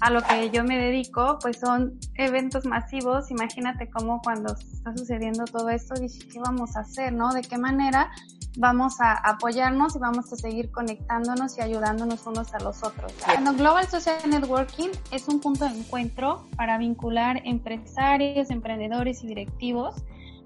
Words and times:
a 0.00 0.10
lo 0.10 0.20
que 0.22 0.50
yo 0.50 0.64
me 0.64 0.76
dedico, 0.76 1.38
pues 1.40 1.58
son 1.58 1.98
eventos 2.14 2.64
masivos. 2.64 3.30
Imagínate 3.30 3.90
cómo 3.90 4.20
cuando 4.22 4.54
está 4.54 4.96
sucediendo 4.96 5.44
todo 5.44 5.70
esto, 5.70 5.94
dije, 5.94 6.28
¿qué 6.28 6.38
vamos 6.38 6.76
a 6.76 6.80
hacer, 6.80 7.12
no? 7.12 7.32
¿De 7.32 7.42
qué 7.42 7.58
manera 7.58 8.10
vamos 8.58 9.00
a 9.00 9.12
apoyarnos 9.12 9.96
y 9.96 9.98
vamos 9.98 10.32
a 10.32 10.36
seguir 10.36 10.70
conectándonos 10.70 11.58
y 11.58 11.60
ayudándonos 11.60 12.26
unos 12.26 12.54
a 12.54 12.60
los 12.60 12.82
otros. 12.82 13.12
Bueno, 13.26 13.52
Global 13.52 13.86
Social 13.86 14.16
Networking 14.26 14.88
es 15.12 15.28
un 15.28 15.40
punto 15.40 15.66
de 15.66 15.72
encuentro 15.78 16.46
para 16.56 16.78
vincular 16.78 17.42
empresarios, 17.44 18.50
emprendedores 18.50 19.22
y 19.22 19.26
directivos 19.26 19.94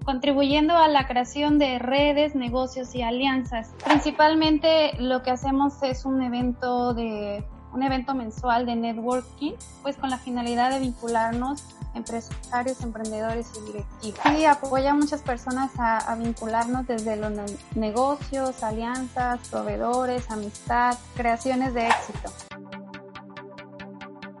contribuyendo 0.03 0.75
a 0.75 0.87
la 0.87 1.07
creación 1.07 1.59
de 1.59 1.77
redes, 1.77 2.35
negocios 2.35 2.95
y 2.95 3.03
alianzas. 3.03 3.71
Principalmente 3.85 4.93
lo 4.97 5.21
que 5.21 5.31
hacemos 5.31 5.81
es 5.83 6.05
un 6.05 6.21
evento 6.21 6.93
de 6.93 7.45
un 7.73 7.83
evento 7.83 8.13
mensual 8.13 8.65
de 8.65 8.75
networking, 8.75 9.53
pues 9.81 9.95
con 9.95 10.09
la 10.09 10.17
finalidad 10.17 10.71
de 10.71 10.79
vincularnos 10.79 11.63
empresarios, 11.93 12.81
emprendedores 12.81 13.47
y 13.57 13.71
directivos. 13.71 14.39
Y 14.39 14.45
apoya 14.45 14.91
a 14.91 14.93
muchas 14.93 15.21
personas 15.21 15.71
a, 15.77 16.15
vincularnos 16.15 16.87
desde 16.87 17.15
los 17.15 17.31
negocios, 17.75 18.63
alianzas, 18.63 19.47
proveedores, 19.49 20.29
amistad, 20.29 20.97
creaciones 21.15 21.73
de 21.73 21.87
éxito. 21.87 22.31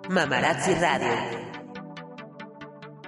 Mamarazzi 0.09 0.73
Radio. 0.75 1.11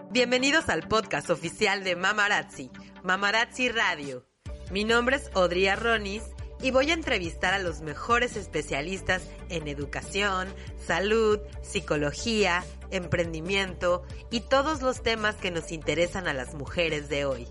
Bienvenidos 0.09 0.69
al 0.69 0.87
podcast 0.87 1.29
oficial 1.29 1.83
de 1.83 1.95
Mamarazzi, 1.95 2.69
Mamarazzi 3.03 3.69
Radio. 3.69 4.25
Mi 4.71 4.83
nombre 4.83 5.17
es 5.17 5.29
Odria 5.33 5.75
Ronis 5.75 6.23
y 6.63 6.71
voy 6.71 6.89
a 6.91 6.93
entrevistar 6.93 7.53
a 7.53 7.59
los 7.59 7.81
mejores 7.81 8.37
especialistas 8.37 9.21
en 9.49 9.67
educación, 9.67 10.47
salud, 10.87 11.39
psicología, 11.61 12.63
emprendimiento 12.89 14.03
y 14.31 14.39
todos 14.39 14.81
los 14.81 15.03
temas 15.03 15.35
que 15.35 15.51
nos 15.51 15.73
interesan 15.73 16.25
a 16.25 16.33
las 16.33 16.53
mujeres 16.53 17.09
de 17.09 17.25
hoy. 17.25 17.47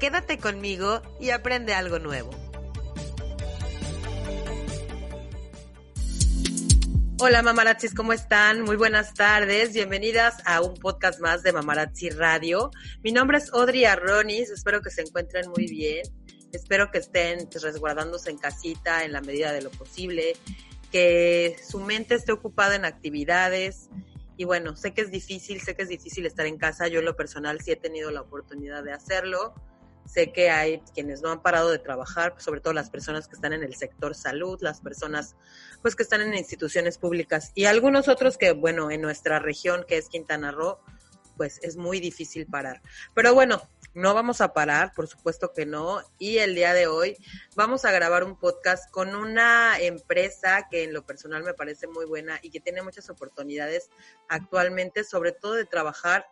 Quédate 0.00 0.38
conmigo 0.38 1.02
y 1.20 1.30
aprende 1.30 1.72
algo 1.72 2.00
nuevo. 2.00 2.30
Hola 7.20 7.42
mamarazzis, 7.42 7.94
¿cómo 7.94 8.12
están? 8.12 8.62
Muy 8.62 8.74
buenas 8.74 9.14
tardes. 9.14 9.72
Bienvenidas 9.72 10.42
a 10.44 10.60
un 10.60 10.74
podcast 10.74 11.20
más 11.20 11.44
de 11.44 11.52
Mamarazzi 11.52 12.10
Radio. 12.10 12.72
Mi 13.04 13.12
nombre 13.12 13.38
es 13.38 13.52
Audrey 13.52 13.84
Arronis, 13.84 14.50
espero 14.50 14.82
que 14.82 14.90
se 14.90 15.02
encuentren 15.02 15.48
muy 15.48 15.68
bien. 15.68 16.02
Espero 16.52 16.90
que 16.90 16.98
estén 16.98 17.48
pues, 17.50 17.62
resguardándose 17.62 18.30
en 18.30 18.38
casita 18.38 19.04
en 19.04 19.12
la 19.12 19.20
medida 19.20 19.52
de 19.52 19.62
lo 19.62 19.70
posible, 19.70 20.34
que 20.90 21.56
su 21.66 21.80
mente 21.80 22.14
esté 22.14 22.32
ocupada 22.32 22.76
en 22.76 22.84
actividades. 22.84 23.88
Y 24.36 24.44
bueno, 24.44 24.76
sé 24.76 24.92
que 24.92 25.00
es 25.00 25.10
difícil, 25.10 25.60
sé 25.60 25.74
que 25.74 25.82
es 25.82 25.88
difícil 25.88 26.26
estar 26.26 26.46
en 26.46 26.58
casa. 26.58 26.88
Yo 26.88 27.00
en 27.00 27.06
lo 27.06 27.16
personal 27.16 27.60
sí 27.60 27.72
he 27.72 27.76
tenido 27.76 28.10
la 28.10 28.20
oportunidad 28.20 28.84
de 28.84 28.92
hacerlo. 28.92 29.54
Sé 30.04 30.32
que 30.32 30.50
hay 30.50 30.80
quienes 30.94 31.22
no 31.22 31.30
han 31.30 31.42
parado 31.42 31.70
de 31.70 31.78
trabajar, 31.78 32.34
sobre 32.38 32.60
todo 32.60 32.74
las 32.74 32.90
personas 32.90 33.28
que 33.28 33.34
están 33.34 33.52
en 33.52 33.62
el 33.62 33.74
sector 33.74 34.14
salud, 34.14 34.58
las 34.60 34.80
personas 34.80 35.36
pues 35.80 35.96
que 35.96 36.02
están 36.02 36.20
en 36.20 36.34
instituciones 36.34 36.98
públicas 36.98 37.52
y 37.54 37.64
algunos 37.64 38.08
otros 38.08 38.36
que, 38.36 38.52
bueno, 38.52 38.90
en 38.90 39.00
nuestra 39.00 39.38
región 39.38 39.84
que 39.86 39.96
es 39.96 40.08
Quintana 40.08 40.50
Roo, 40.50 40.80
pues 41.36 41.60
es 41.62 41.76
muy 41.76 42.00
difícil 42.00 42.46
parar. 42.46 42.82
Pero 43.14 43.32
bueno, 43.32 43.62
no 43.94 44.14
vamos 44.14 44.40
a 44.40 44.52
parar, 44.52 44.92
por 44.94 45.06
supuesto 45.06 45.52
que 45.52 45.66
no. 45.66 46.00
Y 46.18 46.38
el 46.38 46.54
día 46.54 46.72
de 46.72 46.86
hoy 46.86 47.16
vamos 47.54 47.84
a 47.84 47.92
grabar 47.92 48.24
un 48.24 48.38
podcast 48.38 48.90
con 48.90 49.14
una 49.14 49.78
empresa 49.78 50.66
que 50.70 50.84
en 50.84 50.92
lo 50.92 51.04
personal 51.04 51.42
me 51.42 51.54
parece 51.54 51.86
muy 51.86 52.06
buena 52.06 52.38
y 52.42 52.50
que 52.50 52.60
tiene 52.60 52.82
muchas 52.82 53.10
oportunidades 53.10 53.90
actualmente, 54.28 55.04
sobre 55.04 55.32
todo 55.32 55.54
de 55.54 55.66
trabajar 55.66 56.26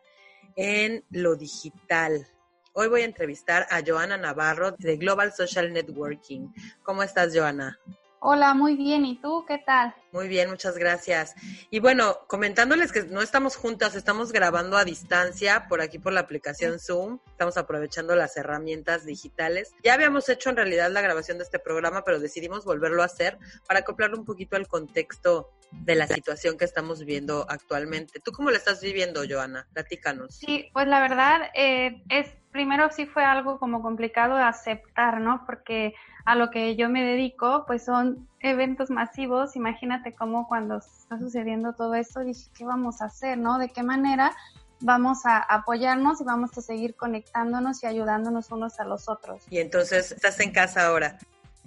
en 0.56 1.04
lo 1.10 1.36
digital. 1.36 2.26
Hoy 2.72 2.88
voy 2.88 3.02
a 3.02 3.06
entrevistar 3.06 3.66
a 3.70 3.82
Joana 3.84 4.16
Navarro 4.16 4.72
de 4.72 4.96
Global 4.96 5.32
Social 5.32 5.72
Networking. 5.72 6.48
¿Cómo 6.82 7.02
estás, 7.02 7.36
Joana? 7.36 7.78
Hola, 8.22 8.52
muy 8.52 8.76
bien. 8.76 9.06
¿Y 9.06 9.16
tú 9.16 9.46
qué 9.48 9.56
tal? 9.56 9.94
Muy 10.12 10.28
bien, 10.28 10.50
muchas 10.50 10.76
gracias. 10.76 11.34
Y 11.70 11.80
bueno, 11.80 12.18
comentándoles 12.26 12.92
que 12.92 13.04
no 13.04 13.22
estamos 13.22 13.56
juntas, 13.56 13.94
estamos 13.94 14.30
grabando 14.30 14.76
a 14.76 14.84
distancia 14.84 15.66
por 15.70 15.80
aquí 15.80 15.98
por 15.98 16.12
la 16.12 16.20
aplicación 16.20 16.78
Zoom. 16.78 17.18
Estamos 17.30 17.56
aprovechando 17.56 18.14
las 18.14 18.36
herramientas 18.36 19.06
digitales. 19.06 19.72
Ya 19.82 19.94
habíamos 19.94 20.28
hecho 20.28 20.50
en 20.50 20.56
realidad 20.56 20.90
la 20.90 21.00
grabación 21.00 21.38
de 21.38 21.44
este 21.44 21.58
programa, 21.58 22.04
pero 22.04 22.20
decidimos 22.20 22.66
volverlo 22.66 23.00
a 23.00 23.06
hacer 23.06 23.38
para 23.66 23.80
acoplarlo 23.80 24.18
un 24.18 24.26
poquito 24.26 24.54
al 24.54 24.68
contexto 24.68 25.48
de 25.70 25.94
la 25.94 26.06
situación 26.06 26.58
que 26.58 26.66
estamos 26.66 27.00
viviendo 27.00 27.46
actualmente. 27.48 28.20
¿Tú 28.20 28.32
cómo 28.32 28.50
la 28.50 28.58
estás 28.58 28.82
viviendo, 28.82 29.22
Joana? 29.26 29.66
Platícanos. 29.72 30.34
Sí, 30.34 30.68
pues 30.74 30.86
la 30.88 31.00
verdad 31.00 31.50
eh, 31.54 32.02
es 32.10 32.28
primero 32.50 32.90
sí 32.90 33.06
fue 33.06 33.24
algo 33.24 33.58
como 33.58 33.80
complicado 33.80 34.36
de 34.36 34.42
aceptar, 34.42 35.20
¿no? 35.20 35.44
Porque 35.46 35.94
a 36.24 36.34
lo 36.34 36.50
que 36.50 36.76
yo 36.76 36.88
me 36.88 37.02
dedico, 37.04 37.64
pues 37.66 37.84
son 37.84 38.28
eventos 38.40 38.90
masivos. 38.90 39.56
Imagínate 39.56 40.14
cómo 40.14 40.48
cuando 40.48 40.78
está 40.78 41.18
sucediendo 41.18 41.72
todo 41.72 41.94
esto, 41.94 42.20
dije, 42.20 42.48
¿qué 42.56 42.64
vamos 42.64 43.02
a 43.02 43.06
hacer, 43.06 43.38
no? 43.38 43.58
¿De 43.58 43.68
qué 43.68 43.82
manera 43.82 44.32
vamos 44.80 45.26
a 45.26 45.38
apoyarnos 45.38 46.20
y 46.20 46.24
vamos 46.24 46.56
a 46.56 46.62
seguir 46.62 46.94
conectándonos 46.94 47.82
y 47.82 47.86
ayudándonos 47.86 48.50
unos 48.50 48.80
a 48.80 48.84
los 48.84 49.08
otros? 49.08 49.42
Y 49.50 49.58
entonces 49.58 50.12
estás 50.12 50.40
en 50.40 50.52
casa 50.52 50.86
ahora. 50.86 51.18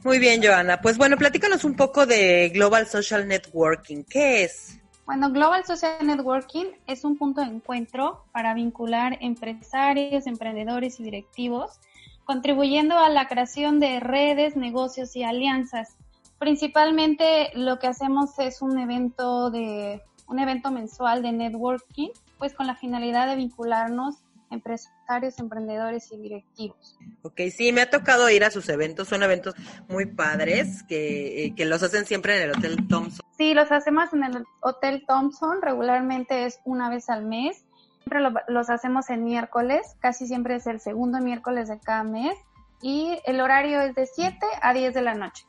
Muy 0.03 0.19
bien, 0.19 0.41
Joana. 0.43 0.81
Pues 0.81 0.97
bueno, 0.97 1.17
platícanos 1.17 1.63
un 1.63 1.75
poco 1.75 2.05
de 2.05 2.49
Global 2.49 2.87
Social 2.87 3.27
Networking. 3.27 4.03
¿Qué 4.03 4.43
es? 4.43 4.79
Bueno, 5.05 5.31
Global 5.31 5.65
Social 5.65 6.05
Networking 6.05 6.65
es 6.87 7.03
un 7.03 7.17
punto 7.17 7.41
de 7.41 7.47
encuentro 7.47 8.25
para 8.31 8.53
vincular 8.53 9.17
empresarios, 9.21 10.27
emprendedores 10.27 10.99
y 10.99 11.03
directivos, 11.03 11.79
contribuyendo 12.25 12.97
a 12.97 13.09
la 13.09 13.27
creación 13.27 13.79
de 13.79 13.99
redes, 13.99 14.55
negocios 14.55 15.15
y 15.15 15.23
alianzas. 15.23 15.95
Principalmente 16.39 17.51
lo 17.55 17.79
que 17.79 17.87
hacemos 17.87 18.37
es 18.39 18.61
un 18.61 18.77
evento 18.77 19.49
de 19.49 20.01
un 20.27 20.39
evento 20.39 20.71
mensual 20.71 21.21
de 21.21 21.31
networking, 21.31 22.09
pues 22.37 22.53
con 22.53 22.67
la 22.67 22.75
finalidad 22.75 23.27
de 23.27 23.35
vincularnos 23.35 24.23
empresarios, 24.53 25.39
emprendedores 25.39 26.11
y 26.11 26.17
directivos. 26.17 26.95
Ok, 27.23 27.41
sí, 27.55 27.71
me 27.71 27.81
ha 27.81 27.89
tocado 27.89 28.29
ir 28.29 28.43
a 28.43 28.51
sus 28.51 28.69
eventos, 28.69 29.07
son 29.07 29.23
eventos 29.23 29.55
muy 29.89 30.05
padres 30.05 30.83
que, 30.83 31.45
eh, 31.45 31.55
que 31.55 31.65
los 31.65 31.81
hacen 31.83 32.05
siempre 32.05 32.37
en 32.37 32.49
el 32.49 32.57
Hotel 32.57 32.87
Thompson. 32.87 33.25
Sí, 33.37 33.53
los 33.53 33.71
hacemos 33.71 34.13
en 34.13 34.23
el 34.23 34.43
Hotel 34.61 35.03
Thompson, 35.07 35.61
regularmente 35.61 36.45
es 36.45 36.59
una 36.65 36.89
vez 36.89 37.09
al 37.09 37.25
mes. 37.25 37.65
Siempre 38.03 38.43
los 38.49 38.69
hacemos 38.69 39.09
en 39.09 39.23
miércoles, 39.23 39.95
casi 39.99 40.27
siempre 40.27 40.55
es 40.55 40.67
el 40.67 40.81
segundo 40.81 41.19
miércoles 41.19 41.69
de 41.69 41.79
cada 41.79 42.03
mes 42.03 42.35
y 42.81 43.17
el 43.25 43.39
horario 43.39 43.79
es 43.81 43.95
de 43.95 44.05
7 44.05 44.37
a 44.61 44.73
10 44.73 44.93
de 44.93 45.01
la 45.01 45.13
noche. 45.13 45.45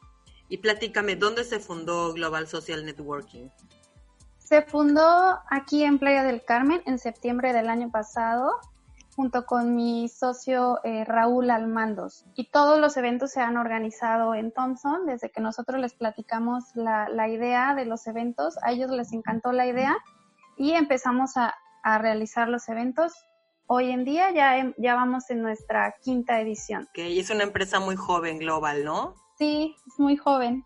Y 0.48 0.58
platícame, 0.58 1.16
¿dónde 1.16 1.42
se 1.42 1.58
fundó 1.58 2.12
Global 2.12 2.46
Social 2.46 2.84
Networking? 2.84 3.48
Se 4.38 4.62
fundó 4.62 5.40
aquí 5.50 5.82
en 5.82 5.98
Playa 5.98 6.22
del 6.22 6.44
Carmen 6.44 6.80
en 6.86 6.98
septiembre 6.98 7.52
del 7.52 7.68
año 7.68 7.90
pasado 7.90 8.52
junto 9.16 9.46
con 9.46 9.74
mi 9.74 10.08
socio 10.08 10.78
eh, 10.84 11.04
Raúl 11.04 11.50
Almandos. 11.50 12.24
Y 12.34 12.50
todos 12.50 12.78
los 12.78 12.96
eventos 12.96 13.32
se 13.32 13.40
han 13.40 13.56
organizado 13.56 14.34
en 14.34 14.52
Thompson. 14.52 15.06
Desde 15.06 15.30
que 15.30 15.40
nosotros 15.40 15.80
les 15.80 15.94
platicamos 15.94 16.64
la, 16.74 17.08
la 17.08 17.28
idea 17.28 17.74
de 17.74 17.84
los 17.84 18.06
eventos, 18.06 18.56
a 18.62 18.72
ellos 18.72 18.90
les 18.90 19.12
encantó 19.12 19.52
la 19.52 19.66
idea 19.66 19.96
y 20.56 20.72
empezamos 20.72 21.36
a, 21.36 21.54
a 21.84 21.98
realizar 21.98 22.48
los 22.48 22.68
eventos. 22.68 23.12
Hoy 23.66 23.90
en 23.90 24.04
día 24.04 24.32
ya, 24.32 24.72
ya 24.76 24.94
vamos 24.94 25.30
en 25.30 25.42
nuestra 25.42 25.94
quinta 26.02 26.40
edición. 26.40 26.88
Que 26.92 27.20
es 27.20 27.30
una 27.30 27.44
empresa 27.44 27.78
muy 27.78 27.94
joven, 27.94 28.38
Global, 28.38 28.84
¿no? 28.84 29.14
Sí, 29.38 29.76
es 29.86 29.98
muy 29.98 30.16
joven. 30.16 30.64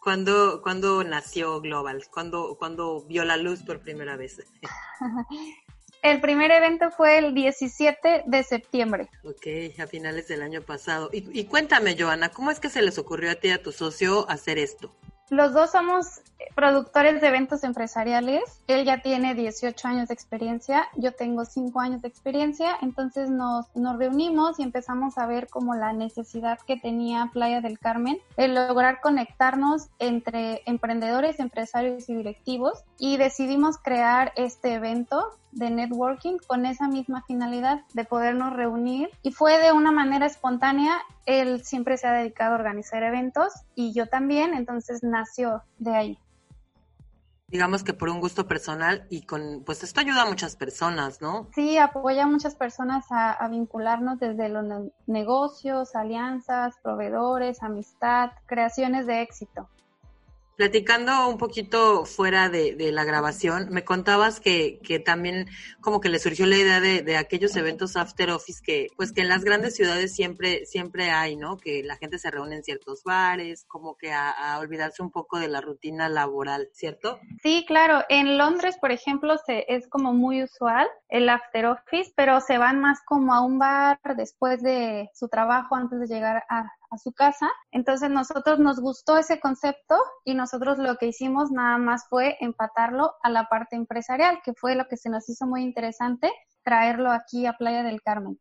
¿Cuándo, 0.00 0.62
¿cuándo 0.62 1.04
nació 1.04 1.60
Global? 1.60 2.04
¿Cuándo, 2.10 2.56
¿Cuándo 2.58 3.04
vio 3.06 3.24
la 3.24 3.36
luz 3.36 3.62
por 3.62 3.80
primera 3.80 4.16
vez? 4.16 4.42
El 6.02 6.20
primer 6.20 6.50
evento 6.50 6.90
fue 6.90 7.18
el 7.18 7.32
17 7.32 8.24
de 8.26 8.42
septiembre. 8.42 9.08
Ok, 9.22 9.78
a 9.78 9.86
finales 9.86 10.26
del 10.26 10.42
año 10.42 10.60
pasado. 10.60 11.10
Y, 11.12 11.38
y 11.38 11.44
cuéntame, 11.44 11.96
Joana, 11.96 12.30
¿cómo 12.30 12.50
es 12.50 12.58
que 12.58 12.70
se 12.70 12.82
les 12.82 12.98
ocurrió 12.98 13.30
a 13.30 13.36
ti 13.36 13.48
y 13.48 13.50
a 13.52 13.62
tu 13.62 13.70
socio 13.70 14.28
hacer 14.28 14.58
esto? 14.58 14.92
Los 15.32 15.54
dos 15.54 15.70
somos 15.70 16.20
productores 16.54 17.22
de 17.22 17.28
eventos 17.28 17.64
empresariales. 17.64 18.42
Él 18.66 18.84
ya 18.84 19.00
tiene 19.00 19.34
18 19.34 19.88
años 19.88 20.08
de 20.08 20.14
experiencia, 20.14 20.86
yo 20.94 21.12
tengo 21.12 21.46
5 21.46 21.80
años 21.80 22.02
de 22.02 22.08
experiencia, 22.08 22.76
entonces 22.82 23.30
nos, 23.30 23.74
nos 23.74 23.96
reunimos 23.96 24.58
y 24.60 24.62
empezamos 24.62 25.16
a 25.16 25.24
ver 25.24 25.48
como 25.48 25.74
la 25.74 25.94
necesidad 25.94 26.58
que 26.66 26.76
tenía 26.76 27.30
Playa 27.32 27.62
del 27.62 27.78
Carmen, 27.78 28.18
el 28.36 28.54
lograr 28.54 29.00
conectarnos 29.00 29.88
entre 29.98 30.60
emprendedores, 30.66 31.40
empresarios 31.40 32.10
y 32.10 32.14
directivos 32.14 32.84
y 32.98 33.16
decidimos 33.16 33.78
crear 33.78 34.32
este 34.36 34.74
evento 34.74 35.38
de 35.52 35.70
networking 35.70 36.38
con 36.46 36.66
esa 36.66 36.88
misma 36.88 37.22
finalidad 37.26 37.82
de 37.92 38.04
podernos 38.04 38.54
reunir 38.54 39.10
y 39.22 39.32
fue 39.32 39.58
de 39.58 39.72
una 39.72 39.92
manera 39.92 40.26
espontánea. 40.26 41.02
Él 41.26 41.62
siempre 41.62 41.98
se 41.98 42.06
ha 42.06 42.12
dedicado 42.12 42.52
a 42.52 42.58
organizar 42.58 43.02
eventos 43.02 43.52
y 43.74 43.92
yo 43.92 44.06
también, 44.06 44.54
entonces 44.54 45.02
nació 45.22 45.62
de 45.78 45.94
ahí. 45.94 46.18
digamos 47.48 47.84
que 47.84 47.92
por 47.92 48.08
un 48.08 48.18
gusto 48.20 48.46
personal 48.46 49.06
y 49.10 49.26
con, 49.26 49.62
pues 49.64 49.82
esto 49.82 50.00
ayuda 50.00 50.22
a 50.22 50.26
muchas 50.26 50.56
personas, 50.56 51.20
¿no? 51.20 51.48
Sí, 51.54 51.76
apoya 51.76 52.22
a 52.22 52.26
muchas 52.26 52.54
personas 52.54 53.04
a, 53.10 53.32
a 53.32 53.48
vincularnos 53.48 54.18
desde 54.18 54.48
los 54.48 54.64
negocios, 55.06 55.94
alianzas, 55.94 56.74
proveedores, 56.82 57.62
amistad, 57.62 58.30
creaciones 58.46 59.06
de 59.06 59.20
éxito. 59.20 59.68
Platicando 60.56 61.28
un 61.28 61.38
poquito 61.38 62.04
fuera 62.04 62.48
de, 62.48 62.76
la 62.92 63.04
grabación, 63.04 63.68
me 63.70 63.84
contabas 63.84 64.40
que, 64.40 64.80
que, 64.82 64.98
también 64.98 65.48
como 65.80 66.00
que 66.00 66.08
le 66.08 66.18
surgió 66.18 66.46
la 66.46 66.56
idea 66.56 66.80
de, 66.80 67.02
de, 67.02 67.16
aquellos 67.16 67.56
eventos 67.56 67.96
after 67.96 68.30
office 68.30 68.60
que, 68.62 68.88
pues 68.96 69.12
que 69.12 69.22
en 69.22 69.28
las 69.28 69.44
grandes 69.44 69.74
ciudades 69.74 70.14
siempre, 70.14 70.66
siempre 70.66 71.10
hay, 71.10 71.36
¿no? 71.36 71.56
Que 71.56 71.82
la 71.82 71.96
gente 71.96 72.18
se 72.18 72.30
reúne 72.30 72.56
en 72.56 72.64
ciertos 72.64 73.02
bares, 73.02 73.64
como 73.66 73.96
que 73.96 74.12
a, 74.12 74.30
a 74.30 74.58
olvidarse 74.58 75.02
un 75.02 75.10
poco 75.10 75.38
de 75.38 75.48
la 75.48 75.60
rutina 75.60 76.08
laboral, 76.08 76.68
¿cierto? 76.72 77.18
Sí, 77.42 77.64
claro. 77.66 78.04
En 78.08 78.36
Londres, 78.38 78.76
por 78.80 78.92
ejemplo, 78.92 79.36
se, 79.46 79.64
es 79.68 79.88
como 79.88 80.12
muy 80.12 80.42
usual 80.42 80.86
el 81.08 81.28
after 81.28 81.66
office, 81.66 82.12
pero 82.16 82.40
se 82.40 82.58
van 82.58 82.80
más 82.80 83.00
como 83.04 83.34
a 83.34 83.40
un 83.40 83.58
bar 83.58 83.98
después 84.16 84.62
de 84.62 85.10
su 85.14 85.28
trabajo, 85.28 85.74
antes 85.74 86.00
de 86.00 86.06
llegar 86.06 86.44
a, 86.48 86.70
a 86.92 86.98
su 86.98 87.12
casa. 87.12 87.50
Entonces 87.70 88.10
nosotros 88.10 88.58
nos 88.58 88.80
gustó 88.80 89.16
ese 89.16 89.40
concepto 89.40 89.96
y 90.24 90.34
nosotros 90.34 90.78
lo 90.78 90.96
que 90.96 91.06
hicimos 91.06 91.50
nada 91.50 91.78
más 91.78 92.06
fue 92.08 92.36
empatarlo 92.40 93.12
a 93.22 93.30
la 93.30 93.48
parte 93.48 93.76
empresarial, 93.76 94.40
que 94.44 94.52
fue 94.54 94.76
lo 94.76 94.86
que 94.86 94.96
se 94.96 95.10
nos 95.10 95.28
hizo 95.28 95.46
muy 95.46 95.62
interesante, 95.62 96.30
traerlo 96.62 97.10
aquí 97.10 97.46
a 97.46 97.54
Playa 97.54 97.82
del 97.82 98.02
Carmen. 98.02 98.38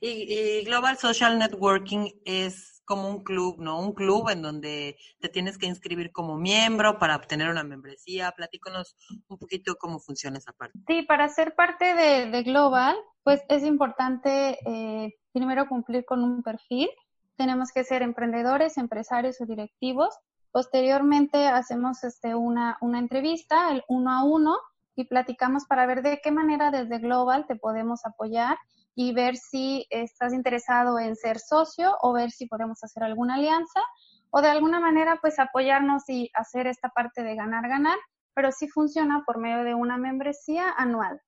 Y, 0.00 0.08
y 0.34 0.64
Global 0.64 0.98
Social 0.98 1.38
Networking 1.38 2.10
es 2.24 2.82
como 2.84 3.08
un 3.08 3.22
club, 3.22 3.60
¿no? 3.60 3.78
Un 3.78 3.92
club 3.92 4.30
en 4.30 4.42
donde 4.42 4.96
te 5.20 5.28
tienes 5.28 5.58
que 5.58 5.66
inscribir 5.66 6.10
como 6.10 6.36
miembro 6.36 6.98
para 6.98 7.14
obtener 7.14 7.48
una 7.48 7.62
membresía. 7.62 8.32
Platícanos 8.32 8.96
un 9.28 9.38
poquito 9.38 9.76
cómo 9.76 10.00
funciona 10.00 10.38
esa 10.38 10.52
parte. 10.52 10.76
Sí, 10.88 11.02
para 11.02 11.28
ser 11.28 11.54
parte 11.54 11.94
de, 11.94 12.30
de 12.30 12.42
Global, 12.42 12.96
pues 13.22 13.42
es 13.48 13.62
importante 13.62 14.58
eh, 14.66 15.14
primero 15.32 15.68
cumplir 15.68 16.04
con 16.04 16.24
un 16.24 16.42
perfil 16.42 16.90
tenemos 17.40 17.72
que 17.72 17.84
ser 17.84 18.02
emprendedores, 18.02 18.76
empresarios 18.76 19.40
o 19.40 19.46
directivos. 19.46 20.14
Posteriormente 20.52 21.46
hacemos 21.46 22.04
este, 22.04 22.34
una, 22.34 22.76
entrevista, 22.82 23.72
el 23.72 23.82
uno 23.88 24.10
a 24.10 24.24
uno, 24.24 24.58
y 24.94 25.04
platicamos 25.04 25.64
para 25.64 25.86
ver 25.86 26.02
de 26.02 26.20
qué 26.22 26.32
manera 26.32 26.70
desde 26.70 26.98
Global 26.98 27.46
te 27.48 27.56
podemos 27.56 28.04
apoyar 28.04 28.58
y 28.94 29.14
ver 29.14 29.38
si 29.38 29.86
estás 29.88 30.34
interesado 30.34 30.98
en 30.98 31.16
ser 31.16 31.38
socio 31.38 31.96
o 32.02 32.12
ver 32.12 32.30
si 32.30 32.44
podemos 32.44 32.84
hacer 32.84 33.04
alguna 33.04 33.36
alianza 33.36 33.80
o 34.28 34.42
de 34.42 34.48
alguna 34.48 34.78
manera 34.78 35.18
pues 35.22 35.38
apoyarnos 35.38 36.06
y 36.10 36.30
hacer 36.34 36.66
esta 36.66 36.90
parte 36.90 37.22
de 37.22 37.36
ganar, 37.36 37.66
ganar, 37.70 37.96
pero 38.34 38.52
sí 38.52 38.68
funciona 38.68 39.22
por 39.24 39.38
medio 39.38 39.64
de 39.64 39.74
una 39.74 39.96
membresía 39.96 40.74
anual. 40.76 41.22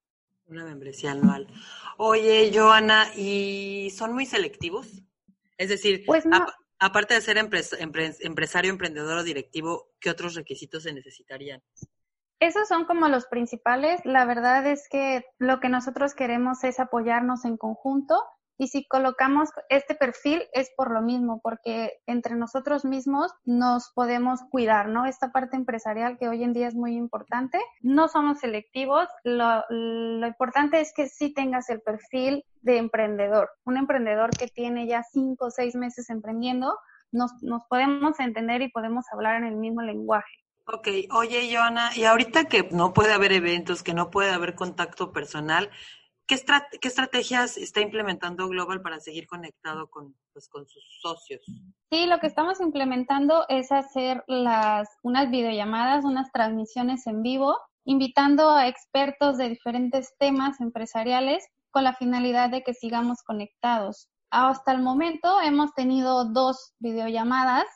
Una 0.46 0.66
membresía 0.66 1.12
anual. 1.12 1.46
Oye, 1.96 2.52
Joana, 2.54 3.06
¿y 3.16 3.88
son 3.96 4.12
muy 4.12 4.26
selectivos? 4.26 5.02
Es 5.62 5.68
decir, 5.68 6.02
pues 6.04 6.26
no. 6.26 6.38
a, 6.38 6.46
aparte 6.80 7.14
de 7.14 7.20
ser 7.20 7.38
empres, 7.38 7.72
empres, 7.78 8.20
empresario, 8.20 8.72
emprendedor 8.72 9.18
o 9.18 9.22
directivo, 9.22 9.92
¿qué 10.00 10.10
otros 10.10 10.34
requisitos 10.34 10.82
se 10.82 10.92
necesitarían? 10.92 11.62
Esos 12.40 12.66
son 12.66 12.84
como 12.84 13.06
los 13.06 13.26
principales. 13.26 14.00
La 14.04 14.24
verdad 14.24 14.66
es 14.66 14.88
que 14.88 15.24
lo 15.38 15.60
que 15.60 15.68
nosotros 15.68 16.14
queremos 16.14 16.64
es 16.64 16.80
apoyarnos 16.80 17.44
en 17.44 17.56
conjunto 17.56 18.20
y 18.62 18.68
si 18.68 18.86
colocamos 18.86 19.48
este 19.70 19.96
perfil 19.96 20.44
es 20.52 20.70
por 20.76 20.92
lo 20.92 21.02
mismo, 21.02 21.40
porque 21.42 21.94
entre 22.06 22.36
nosotros 22.36 22.84
mismos 22.84 23.32
nos 23.44 23.90
podemos 23.92 24.38
cuidar, 24.52 24.86
¿no? 24.86 25.04
Esta 25.04 25.32
parte 25.32 25.56
empresarial 25.56 26.16
que 26.16 26.28
hoy 26.28 26.44
en 26.44 26.52
día 26.52 26.68
es 26.68 26.76
muy 26.76 26.94
importante. 26.94 27.58
No 27.80 28.06
somos 28.06 28.38
selectivos, 28.38 29.08
lo, 29.24 29.64
lo 29.68 30.24
importante 30.28 30.80
es 30.80 30.92
que 30.94 31.08
sí 31.08 31.34
tengas 31.34 31.70
el 31.70 31.80
perfil 31.80 32.44
de 32.60 32.78
emprendedor, 32.78 33.50
un 33.64 33.78
emprendedor 33.78 34.30
que 34.30 34.46
tiene 34.46 34.86
ya 34.86 35.02
cinco 35.02 35.46
o 35.46 35.50
seis 35.50 35.74
meses 35.74 36.08
emprendiendo, 36.08 36.78
nos, 37.10 37.32
nos 37.42 37.64
podemos 37.68 38.20
entender 38.20 38.62
y 38.62 38.70
podemos 38.70 39.06
hablar 39.12 39.38
en 39.38 39.48
el 39.48 39.56
mismo 39.56 39.82
lenguaje. 39.82 40.38
Ok, 40.66 40.86
oye, 41.10 41.52
Joana, 41.52 41.90
y 41.96 42.04
ahorita 42.04 42.44
que 42.44 42.68
no 42.70 42.92
puede 42.92 43.12
haber 43.12 43.32
eventos, 43.32 43.82
que 43.82 43.92
no 43.92 44.12
puede 44.12 44.30
haber 44.30 44.54
contacto 44.54 45.10
personal, 45.10 45.68
¿Qué, 46.32 46.36
estrat 46.36 46.64
¿Qué, 46.80 46.88
estrategias 46.88 47.58
está 47.58 47.82
implementando 47.82 48.48
Global 48.48 48.80
para 48.80 49.00
seguir 49.00 49.26
conectado 49.26 49.90
con, 49.90 50.16
pues, 50.32 50.48
con 50.48 50.66
sus 50.66 50.82
socios? 51.02 51.42
Sí, 51.90 52.06
lo 52.06 52.20
que 52.20 52.26
estamos 52.26 52.58
implementando 52.62 53.44
es 53.50 53.70
hacer 53.70 54.24
las, 54.28 54.88
unas 55.02 55.30
videollamadas, 55.30 56.06
unas 56.06 56.32
transmisiones 56.32 57.06
en 57.06 57.20
vivo, 57.20 57.58
invitando 57.84 58.48
a 58.48 58.66
expertos 58.66 59.36
de 59.36 59.50
diferentes 59.50 60.14
temas 60.18 60.58
empresariales 60.62 61.46
con 61.70 61.84
la 61.84 61.92
finalidad 61.92 62.48
de 62.48 62.62
que 62.62 62.72
sigamos 62.72 63.22
conectados. 63.24 64.08
Hasta 64.30 64.72
el 64.72 64.80
momento 64.80 65.38
hemos 65.42 65.74
tenido 65.74 66.24
dos 66.24 66.72
videollamadas. 66.78 67.66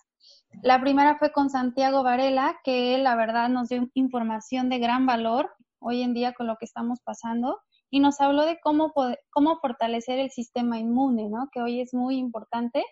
La 0.63 0.81
primera 0.81 1.19
fue 1.19 1.31
con 1.31 1.51
Santiago 1.51 2.03
Varela, 2.03 2.59
que 2.65 2.97
la 2.97 3.17
verdad 3.17 3.51
nos 3.51 3.69
dio 3.69 3.87
información 3.93 4.71
de 4.71 4.79
gran 4.79 5.05
valor 5.05 5.55
hoy 5.79 6.01
en 6.01 6.15
día 6.15 6.33
con 6.33 6.47
lo 6.47 6.57
que 6.57 6.65
estamos 6.65 7.01
pasando 7.05 7.61
y 7.91 8.01
nos 8.01 8.21
habló 8.21 8.45
de 8.45 8.59
cómo, 8.61 8.93
poder, 8.93 9.21
cómo 9.31 9.59
fortalecer 9.59 10.19
el 10.19 10.31
sistema 10.31 10.79
inmune, 10.79 11.29
¿no? 11.29 11.49
Que 11.53 11.61
hoy 11.61 11.81
es 11.81 11.95
muy 11.95 12.17
importante 12.17 12.85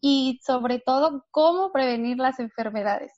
y 0.00 0.40
sobre 0.44 0.78
todo 0.78 1.24
cómo 1.30 1.72
prevenir 1.72 2.18
las 2.18 2.38
enfermedades. 2.38 3.12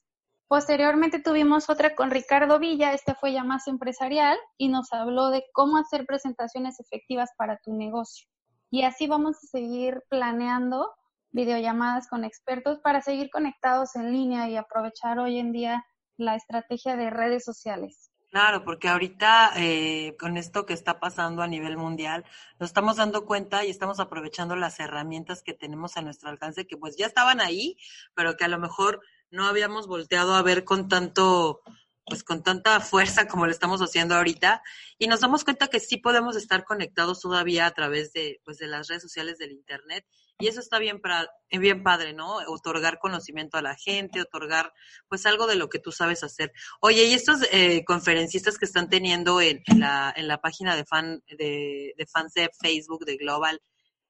Posteriormente 0.47 1.21
tuvimos 1.21 1.69
otra 1.69 1.95
con 1.95 2.09
Ricardo 2.09 2.57
Villa, 2.57 2.93
este 2.93 3.13
fue 3.13 3.33
ya 3.33 3.43
más 3.43 3.67
empresarial 3.67 4.35
y 4.57 4.69
nos 4.69 4.91
habló 4.91 5.29
de 5.29 5.45
cómo 5.53 5.77
hacer 5.77 6.07
presentaciones 6.07 6.79
efectivas 6.79 7.29
para 7.37 7.59
tu 7.63 7.73
negocio. 7.75 8.27
Y 8.71 8.81
así 8.81 9.05
vamos 9.07 9.37
a 9.37 9.47
seguir 9.47 10.01
planeando 10.09 10.91
videollamadas 11.31 12.07
con 12.07 12.23
expertos 12.23 12.79
para 12.79 13.01
seguir 13.01 13.29
conectados 13.29 13.95
en 13.95 14.11
línea 14.11 14.49
y 14.49 14.57
aprovechar 14.57 15.19
hoy 15.19 15.37
en 15.37 15.51
día 15.51 15.85
la 16.17 16.35
estrategia 16.35 16.95
de 16.95 17.11
redes 17.11 17.45
sociales. 17.45 18.08
Claro, 18.31 18.63
porque 18.63 18.87
ahorita 18.87 19.53
eh, 19.55 20.15
con 20.19 20.37
esto 20.37 20.67
que 20.67 20.73
está 20.73 20.99
pasando 20.99 21.41
a 21.41 21.47
nivel 21.47 21.77
mundial, 21.77 22.25
nos 22.59 22.69
estamos 22.69 22.97
dando 22.97 23.25
cuenta 23.25 23.65
y 23.65 23.71
estamos 23.71 23.99
aprovechando 23.99 24.55
las 24.55 24.79
herramientas 24.79 25.41
que 25.41 25.55
tenemos 25.55 25.97
a 25.97 26.03
nuestro 26.03 26.29
alcance, 26.29 26.67
que 26.67 26.77
pues 26.77 26.95
ya 26.95 27.07
estaban 27.07 27.41
ahí, 27.41 27.75
pero 28.13 28.37
que 28.37 28.43
a 28.45 28.47
lo 28.47 28.59
mejor 28.59 29.01
no 29.31 29.47
habíamos 29.47 29.87
volteado 29.87 30.35
a 30.35 30.43
ver 30.43 30.63
con 30.63 30.87
tanto, 30.87 31.61
pues 32.09 32.23
con 32.23 32.43
tanta 32.43 32.79
fuerza 32.81 33.27
como 33.27 33.45
lo 33.45 33.51
estamos 33.51 33.79
haciendo 33.81 34.15
ahorita. 34.15 34.61
Y 34.97 35.07
nos 35.07 35.21
damos 35.21 35.43
cuenta 35.45 35.67
que 35.67 35.79
sí 35.79 35.97
podemos 35.97 36.35
estar 36.35 36.65
conectados 36.65 37.21
todavía 37.21 37.65
a 37.65 37.71
través 37.71 38.11
de, 38.11 38.41
pues, 38.43 38.57
de 38.57 38.67
las 38.67 38.87
redes 38.87 39.03
sociales 39.03 39.37
del 39.37 39.51
Internet 39.51 40.05
y 40.41 40.47
eso 40.47 40.61
está 40.61 40.79
bien, 40.79 41.01
para, 41.01 41.29
bien 41.51 41.83
padre, 41.83 42.13
¿no? 42.13 42.37
Otorgar 42.47 42.97
conocimiento 42.99 43.57
a 43.57 43.61
la 43.61 43.75
gente, 43.75 44.21
otorgar 44.21 44.71
pues 45.09 45.25
algo 45.25 45.47
de 45.47 45.55
lo 45.55 45.67
que 45.67 45.79
tú 45.79 45.91
sabes 45.91 46.23
hacer. 46.23 46.53
Oye, 46.79 47.05
y 47.05 47.13
estos 47.13 47.41
eh, 47.51 47.83
conferencistas 47.83 48.57
que 48.57 48.63
están 48.63 48.89
teniendo 48.89 49.41
en, 49.41 49.61
la, 49.77 50.13
en 50.15 50.29
la 50.29 50.39
página 50.39 50.77
de 50.77 50.85
fan 50.85 51.21
de, 51.27 51.93
de 51.97 52.05
fans 52.05 52.33
de 52.33 52.49
Facebook 52.57 53.03
de 53.03 53.17
Global, 53.17 53.61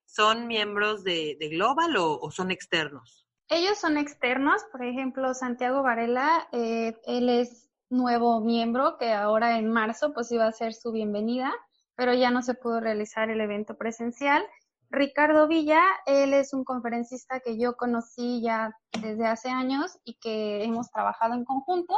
¿son 0.06 0.46
miembros 0.46 1.04
de, 1.04 1.36
de 1.40 1.50
Global 1.50 1.98
o, 1.98 2.20
o, 2.20 2.30
son 2.30 2.52
externos? 2.52 3.26
Ellos 3.48 3.80
son 3.80 3.98
externos, 3.98 4.62
por 4.72 4.84
ejemplo, 4.84 5.34
Santiago 5.34 5.82
Varela, 5.82 6.48
eh, 6.52 6.96
él 7.08 7.30
es 7.30 7.69
nuevo 7.90 8.40
miembro 8.42 8.98
que 8.98 9.12
ahora 9.14 9.58
en 9.58 9.72
marzo 9.72 10.14
pues 10.14 10.32
iba 10.32 10.46
a 10.46 10.52
ser 10.52 10.74
su 10.74 10.92
bienvenida, 10.92 11.54
pero 11.96 12.14
ya 12.14 12.32
no 12.32 12.42
se 12.42 12.54
pudo 12.54 12.80
realizar 12.80 13.30
el 13.30 13.42
evento 13.42 13.76
presencial. 13.76 14.44
Ricardo 14.92 15.48
Villa, 15.48 15.82
él 16.06 16.34
es 16.34 16.54
un 16.54 16.64
conferencista 16.64 17.40
que 17.42 17.60
yo 17.60 17.76
conocí 17.76 18.42
ya 18.42 18.76
desde 19.02 19.28
hace 19.28 19.50
años 19.50 20.00
y 20.04 20.16
que 20.16 20.64
hemos 20.64 20.90
trabajado 20.92 21.36
en 21.36 21.46
conjunto. 21.46 21.96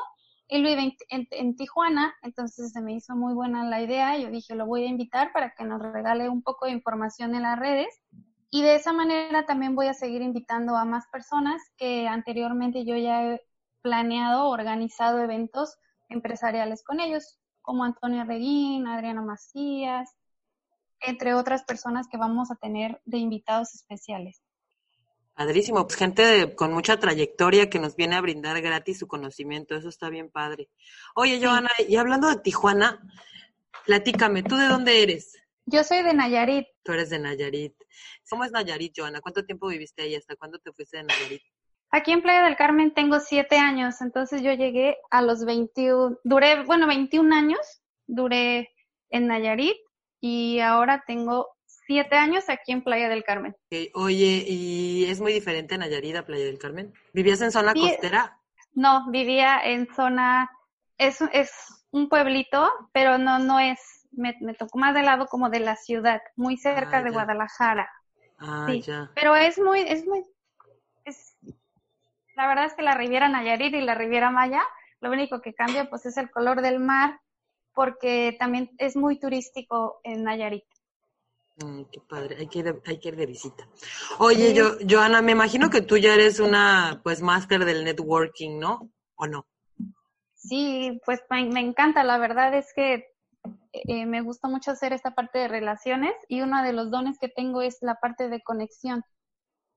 Él 0.50 0.64
vive 0.64 0.98
en, 1.10 1.56
Tijuana, 1.56 2.14
entonces 2.24 2.74
se 2.74 2.82
me 2.82 2.94
hizo 2.94 3.16
muy 3.16 3.34
buena 3.34 3.64
la 3.64 3.82
idea. 3.82 4.18
Yo 4.18 4.30
dije, 4.30 4.56
lo 4.56 4.66
voy 4.66 4.84
a 4.84 4.88
invitar 4.88 5.32
para 5.32 5.54
que 5.56 5.64
nos 5.64 5.82
regale 5.82 6.28
un 6.28 6.42
poco 6.42 6.66
de 6.66 6.74
información 6.74 7.36
en 7.36 7.44
las 7.44 7.58
redes. 7.58 8.02
Y 8.50 8.62
de 8.62 8.76
esa 8.76 8.92
manera 8.92 9.46
también 9.46 9.76
voy 9.76 9.88
a 9.88 9.94
seguir 9.94 10.22
invitando 10.22 10.76
a 10.76 10.84
más 10.84 11.08
personas 11.08 11.62
que 11.78 12.10
anteriormente 12.10 12.84
yo 12.84 12.98
ya 12.98 13.24
he 13.24 13.42
planeado, 13.82 14.48
organizado 14.48 15.20
eventos 15.20 15.78
empresariales 16.10 16.84
con 16.84 17.00
ellos, 17.00 17.40
como 17.62 17.84
Antonio 17.84 18.24
Reguín, 18.24 18.88
Adriana 18.88 19.22
Macías, 19.22 20.10
entre 21.02 21.34
otras 21.34 21.64
personas 21.64 22.08
que 22.08 22.18
vamos 22.18 22.52
a 22.52 22.56
tener 22.56 23.02
de 23.06 23.18
invitados 23.18 23.74
especiales. 23.74 24.42
Padrísimo, 25.34 25.88
pues 25.88 25.96
gente 25.96 26.24
de, 26.24 26.56
con 26.56 26.74
mucha 26.74 27.00
trayectoria 27.00 27.70
que 27.70 27.80
nos 27.80 27.96
viene 27.96 28.16
a 28.16 28.22
brindar 28.22 28.62
gratis 28.62 29.00
su 29.00 29.08
conocimiento, 29.08 29.76
eso 29.76 29.90
está 29.90 30.10
bien 30.10 30.30
padre. 30.30 30.70
Oye, 31.16 31.40
Joana, 31.42 31.70
sí. 31.78 31.86
y 31.90 31.96
hablando 31.96 32.30
de 32.30 32.38
Tijuana, 32.38 33.02
platícame, 33.86 34.44
¿tú 34.44 34.56
de 34.56 34.68
dónde 34.68 35.02
eres? 35.02 35.42
Yo 35.66 35.84
soy 35.84 36.04
de 36.04 36.14
Nayarit. 36.14 36.68
Tú 36.84 36.92
eres 36.92 37.10
de 37.10 37.20
Nayarit. 37.20 37.74
¿Cómo 38.30 38.44
es 38.44 38.52
Nayarit, 38.52 38.94
Joana? 38.96 39.22
¿Cuánto 39.22 39.46
tiempo 39.46 39.68
viviste 39.68 40.04
ahí? 40.04 40.16
¿Hasta 40.16 40.36
cuándo 40.36 40.60
te 40.60 40.72
fuiste 40.74 40.98
de 40.98 41.04
Nayarit? 41.04 41.42
Aquí 41.92 42.14
en 42.14 42.22
Playa 42.22 42.44
del 42.44 42.56
Carmen 42.56 42.94
tengo 42.94 43.20
siete 43.20 43.58
años, 43.58 44.00
entonces 44.00 44.42
yo 44.42 44.54
llegué 44.54 44.98
a 45.10 45.22
los 45.22 45.44
21, 45.44 46.20
duré, 46.24 46.64
bueno, 46.64 46.88
21 46.88 47.36
años, 47.36 47.82
duré 48.08 48.72
en 49.10 49.28
Nayarit 49.28 49.76
y 50.22 50.60
ahora 50.62 51.04
tengo 51.06 51.50
siete 51.66 52.16
años 52.16 52.46
aquí 52.48 52.72
en 52.72 52.82
Playa 52.82 53.10
del 53.10 53.26
Carmen. 53.26 53.58
Oye, 53.94 54.46
¿y 54.48 55.06
es 55.10 55.20
muy 55.20 55.34
diferente 55.34 55.78
Nayarit 55.78 56.16
a 56.16 56.26
Playa 56.26 56.46
del 56.46 56.58
Carmen? 56.58 56.94
¿Vivías 57.12 57.42
en 57.42 57.52
zona 57.52 57.74
costera? 57.74 58.40
No, 58.74 59.12
vivía 59.12 59.60
en 59.62 59.94
zona, 59.94 60.50
es, 60.98 61.20
es 61.34 61.52
un 61.92 62.08
pueblito, 62.08 62.72
pero 62.94 63.18
no, 63.18 63.38
no 63.40 63.60
es, 63.60 64.08
me, 64.12 64.34
tocó 64.58 64.80
más 64.80 64.94
del 64.94 65.06
lado 65.06 65.26
como 65.26 65.50
de 65.50 65.60
la 65.60 65.76
ciudad, 65.76 66.22
muy 66.38 66.56
cerca 66.56 67.00
ah, 67.00 67.04
de 67.04 67.12
Guadalajara. 67.12 67.90
Ah, 68.40 68.74
ya. 68.82 69.12
Pero 69.14 69.36
es 69.36 69.60
muy, 69.60 69.82
es 69.82 70.08
muy, 70.08 70.24
la 72.42 72.48
verdad 72.48 72.66
es 72.66 72.74
que 72.74 72.82
la 72.82 72.96
Riviera 72.96 73.30
Nayarit 73.30 73.72
y 73.76 73.82
la 73.82 73.94
Riviera 73.94 74.32
Maya, 74.32 74.64
lo 75.00 75.12
único 75.12 75.42
que 75.42 75.54
cambia 75.54 75.88
pues 75.92 76.08
es 76.08 76.18
el 76.18 76.32
color 76.32 76.64
del 76.64 76.80
mar, 76.80 77.22
porque 77.72 78.36
también 78.40 78.72
es 78.80 78.96
muy 78.96 79.20
turístico 79.20 80.00
en 80.04 80.24
Nayarit. 80.24 80.66
Mm, 81.58 81.84
qué 81.92 82.02
padre, 82.02 82.38
hay 82.40 82.48
que, 82.48 82.60
ir, 82.60 82.82
hay 82.84 83.00
que 83.00 83.10
ir 83.10 83.16
de 83.16 83.28
visita. 83.28 83.68
Oye, 84.18 84.56
yo, 84.56 84.78
Joana, 84.90 85.22
me 85.22 85.34
imagino 85.34 85.70
que 85.70 85.84
tú 85.84 85.98
ya 85.98 86.16
eres 86.16 86.40
una, 86.40 87.00
pues, 87.04 87.22
máster 87.22 87.64
del 87.64 87.84
networking, 87.84 88.58
¿no? 88.58 88.90
¿O 89.14 89.28
no? 89.28 89.46
Sí, 90.34 91.00
pues 91.06 91.22
me, 91.30 91.60
encanta, 91.60 92.04
la 92.04 92.18
verdad 92.18 92.56
es 92.56 92.74
que 92.74 93.06
eh, 93.72 94.08
me 94.08 94.22
gusta 94.22 94.48
mucho 94.48 94.72
hacer 94.72 94.94
esta 94.94 95.14
parte 95.14 95.38
de 95.38 95.48
relaciones 95.48 96.16
y 96.28 96.42
uno 96.42 96.64
de 96.64 96.74
los 96.74 96.90
dones 96.90 97.20
que 97.20 97.30
tengo 97.30 97.62
es 97.62 97.78
la 97.82 97.96
parte 97.96 98.30
de 98.30 98.42
conexión 98.42 99.04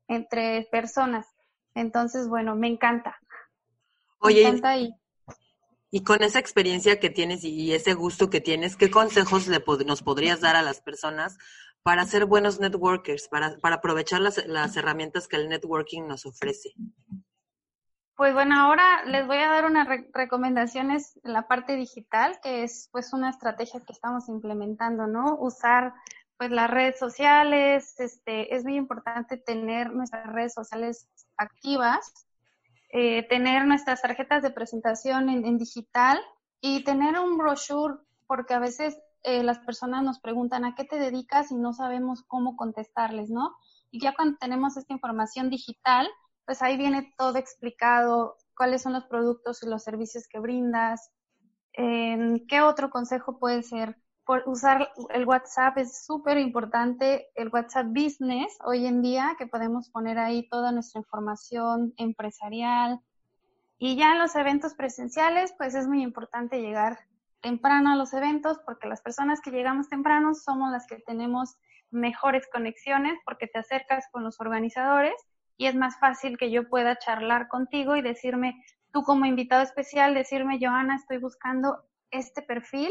entre 0.09 0.66
personas. 0.73 1.26
Entonces, 1.75 2.28
bueno, 2.28 2.54
me 2.57 2.69
encanta. 2.69 3.19
Oye, 4.19 4.43
me 4.43 4.49
encanta 4.49 4.78
y, 4.78 4.95
y 5.95 6.02
con 6.02 6.25
esa 6.25 6.40
experiencia 6.40 6.99
que 6.99 7.09
tienes 7.09 7.45
y, 7.45 7.73
ese 7.73 7.95
gusto 7.95 8.28
que 8.28 8.40
tienes, 8.40 8.75
¿qué 8.75 8.90
consejos 8.90 9.47
le 9.47 9.62
nos 9.87 10.02
podrías 10.02 10.40
dar 10.40 10.57
a 10.57 10.62
las 10.62 10.81
personas 10.81 11.38
para 11.85 12.04
ser 12.04 12.25
buenos 12.25 12.59
networkers, 12.59 13.28
para, 13.28 13.57
para 13.59 13.76
aprovechar 13.76 14.21
las, 14.21 14.45
las 14.47 14.76
herramientas 14.76 15.28
que 15.28 15.37
el 15.37 15.49
networking 15.49 16.09
nos 16.09 16.26
ofrece? 16.26 16.73
Pues 18.16 18.35
bueno, 18.35 18.59
ahora 18.59 19.04
les 19.04 19.25
voy 19.26 19.37
a 19.37 19.49
dar 19.49 19.66
unas 19.66 19.87
recomendaciones 20.12 21.21
en 21.23 21.33
la 21.33 21.47
parte 21.47 21.76
digital, 21.76 22.40
que 22.43 22.64
es 22.64 22.88
pues 22.90 23.12
una 23.12 23.31
estrategia 23.31 23.78
que 23.78 23.93
estamos 23.93 24.28
implementando, 24.28 25.07
¿no? 25.07 25.37
Usar 25.38 25.95
pues 26.37 26.50
las 26.50 26.71
redes 26.71 26.99
sociales, 26.99 27.95
este, 28.00 28.57
es 28.57 28.64
muy 28.64 28.75
importante 28.75 29.37
tener 29.37 29.93
nuestras 29.93 30.26
redes 30.33 30.54
sociales 30.54 31.09
activas, 31.37 32.26
eh, 32.91 33.26
tener 33.29 33.67
nuestras 33.67 34.03
tarjetas 34.03 34.43
de 34.43 34.50
presentación 34.50 35.29
en, 35.29 35.59
digital 35.59 36.21
y 36.61 36.85
tener 36.85 37.19
un 37.19 37.37
brochure, 37.37 37.97
porque 38.26 38.55
a 38.55 38.59
veces 38.59 38.97
eh, 39.23 39.43
las 39.43 39.59
personas 39.59 40.03
nos 40.03 40.21
preguntan 40.21 40.64
a 40.64 40.75
qué 40.75 40.85
te 40.85 40.99
dedicas 40.99 41.50
y 41.50 41.57
no 41.57 41.73
sabemos 41.73 42.23
cómo 42.26 42.57
contestarles, 42.57 43.31
¿no? 43.31 43.55
Y 43.91 44.00
ya 44.00 44.14
cuando 44.14 44.38
tenemos 44.38 44.76
esta 44.76 44.93
información 44.93 45.50
digital, 45.50 46.09
pues 46.45 46.62
ahí 46.62 46.76
viene 46.76 47.14
todo 47.17 47.38
explicado, 47.38 48.37
cuáles 48.57 48.83
son 48.83 48.93
los 48.93 49.05
productos 49.05 49.62
y 49.62 49.69
los 49.69 49.83
servicios 49.83 50.29
que 50.29 50.38
brindas. 50.38 51.11
¿Qué 51.73 52.61
otro 52.62 52.91
consejo 52.91 53.38
puede 53.38 53.62
ser? 53.62 53.97
Por 54.25 54.43
usar 54.47 54.90
el 55.11 55.26
WhatsApp 55.26 55.76
es 55.78 56.04
súper 56.04 56.38
importante, 56.38 57.28
el 57.35 57.49
WhatsApp 57.49 57.87
Business 57.88 58.57
hoy 58.64 58.87
en 58.87 59.02
día, 59.02 59.35
que 59.38 59.47
podemos 59.47 59.90
poner 59.90 60.19
ahí 60.19 60.49
toda 60.49 60.73
nuestra 60.73 61.00
información 61.00 61.93
empresarial. 61.99 63.00
Y 63.78 63.97
ya 63.97 64.12
en 64.12 64.19
los 64.19 64.35
eventos 64.35 64.75
presenciales, 64.75 65.52
pues 65.59 65.75
es 65.75 65.87
muy 65.87 66.02
importante 66.02 66.62
llegar 66.62 67.00
temprano 67.43 67.93
a 67.93 67.97
los 67.97 68.14
eventos 68.14 68.59
porque 68.64 68.88
las 68.88 69.02
personas 69.02 69.43
que 69.43 69.50
llegamos 69.50 69.90
temprano 69.90 70.35
somos 70.35 70.73
las 70.73 70.87
que 70.87 70.97
tenemos 70.97 71.59
mejores 71.90 72.49
conexiones 72.50 73.19
porque 73.26 73.47
te 73.47 73.59
acercas 73.59 74.07
con 74.11 74.25
los 74.25 74.40
organizadores 74.40 75.14
y 75.59 75.66
es 75.66 75.75
más 75.75 75.99
fácil 76.00 76.38
que 76.38 76.50
yo 76.50 76.69
pueda 76.71 76.99
charlar 76.99 77.49
contigo 77.49 77.97
y 77.97 78.02
decirme, 78.02 78.64
tú 78.93 79.02
como 79.02 79.26
invitado 79.26 79.62
especial, 79.62 80.14
decirme, 80.14 80.59
Joana, 80.59 80.97
estoy 80.97 81.19
buscando 81.19 81.85
este 82.11 82.40
perfil 82.40 82.90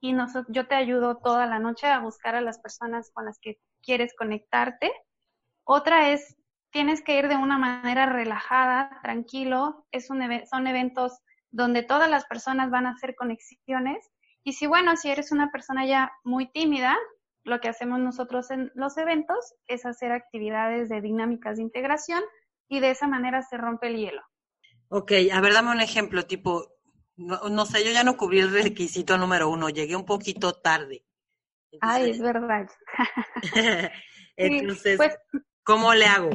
y 0.00 0.16
yo 0.48 0.66
te 0.66 0.74
ayudo 0.74 1.18
toda 1.18 1.46
la 1.46 1.58
noche 1.58 1.86
a 1.86 2.00
buscar 2.00 2.34
a 2.34 2.40
las 2.40 2.58
personas 2.58 3.10
con 3.12 3.26
las 3.26 3.38
que 3.38 3.58
quieres 3.82 4.14
conectarte. 4.16 4.90
Otra 5.64 6.10
es, 6.10 6.36
tienes 6.70 7.02
que 7.02 7.18
ir 7.18 7.28
de 7.28 7.36
una 7.36 7.58
manera 7.58 8.06
relajada, 8.06 8.98
tranquilo, 9.02 9.86
es 9.92 10.10
un 10.10 10.22
son 10.48 10.66
eventos 10.66 11.20
donde 11.50 11.82
todas 11.82 12.08
las 12.08 12.24
personas 12.26 12.70
van 12.70 12.86
a 12.86 12.92
hacer 12.92 13.14
conexiones. 13.14 14.10
Y 14.42 14.54
si, 14.54 14.66
bueno, 14.66 14.96
si 14.96 15.10
eres 15.10 15.32
una 15.32 15.50
persona 15.50 15.84
ya 15.84 16.10
muy 16.24 16.50
tímida, 16.50 16.96
lo 17.44 17.60
que 17.60 17.68
hacemos 17.68 17.98
nosotros 17.98 18.50
en 18.50 18.70
los 18.74 18.96
eventos 18.96 19.54
es 19.66 19.84
hacer 19.84 20.12
actividades 20.12 20.88
de 20.88 21.00
dinámicas 21.00 21.56
de 21.56 21.62
integración 21.62 22.22
y 22.68 22.80
de 22.80 22.90
esa 22.90 23.06
manera 23.06 23.42
se 23.42 23.58
rompe 23.58 23.88
el 23.88 23.96
hielo. 23.96 24.22
Ok, 24.88 25.12
a 25.32 25.40
ver, 25.40 25.52
dame 25.52 25.70
un 25.70 25.80
ejemplo, 25.80 26.26
tipo, 26.26 26.66
no, 27.20 27.66
sé, 27.66 27.84
yo 27.84 27.92
ya 27.92 28.02
no 28.02 28.16
cubrí 28.16 28.40
el 28.40 28.52
requisito 28.52 29.18
número 29.18 29.50
uno, 29.50 29.68
llegué 29.68 29.94
un 29.94 30.06
poquito 30.06 30.54
tarde. 30.54 31.04
Ay, 31.80 32.10
es 32.10 32.20
verdad. 32.20 32.68
Entonces, 34.36 34.96
pues, 34.96 35.18
¿cómo 35.62 35.92
le 35.94 36.06
hago? 36.06 36.30